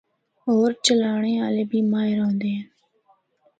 ہور 0.41 0.69
چلانڑے 0.85 1.33
آلے 1.45 1.63
بھی 1.71 1.79
ماہر 1.91 2.17
ہوندے 2.23 2.49
ہن۔ 2.57 2.63